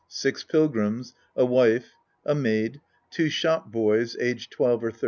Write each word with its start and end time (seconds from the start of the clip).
Six 0.07 0.43
Pilgrims. 0.43 1.13
A 1.35 1.45
Wife, 1.45 1.93
A 2.25 2.33
Maid. 2.33 2.81
Two 3.11 3.29
Shop 3.29 3.71
boys, 3.71 4.17
Aged 4.19 4.49
12 4.51 4.83
or 4.85 4.89
13. 4.91 4.99